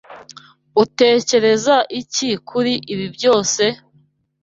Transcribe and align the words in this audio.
Utekereza 0.83 1.75
iki 2.01 2.29
kuri 2.49 2.73
ibi 2.93 3.05
byose? 3.15 3.63